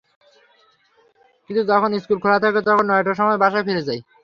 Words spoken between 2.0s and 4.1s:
School খোলা থাকে তখন নয়টার সময় বাসায় ফিরে যায়।